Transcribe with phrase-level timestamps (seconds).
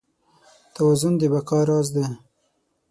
[0.73, 2.05] توازن د بقا راز دی.